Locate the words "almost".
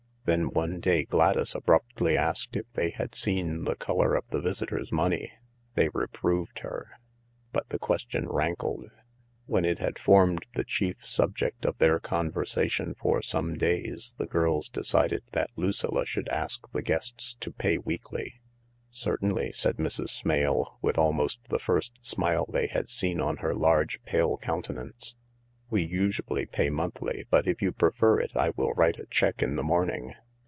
20.99-21.49